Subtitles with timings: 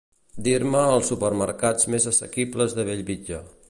[0.47, 3.47] Dir-me els supermercats més assequibles de Bellvitge.